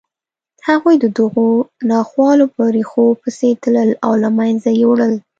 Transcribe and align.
هغوی 0.67 0.95
د 0.99 1.05
دغو 1.17 1.49
ناخوالو 1.91 2.45
په 2.55 2.63
ریښو 2.75 3.05
پسې 3.21 3.49
تلل 3.63 3.89
او 4.05 4.11
له 4.23 4.29
منځه 4.37 4.69
یې 4.77 4.85
وړل 4.87 5.13